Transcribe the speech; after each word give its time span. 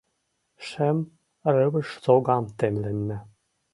Шем 0.67 0.97
рывыж 1.53 1.87
согам 2.03 2.45
темленна 2.57 3.17